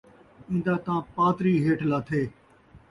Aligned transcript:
ایندا 0.49 0.75
تاں 0.85 0.99
پاتری 1.15 1.53
ہیٹھ 1.63 1.83
لاتھے 1.89 2.21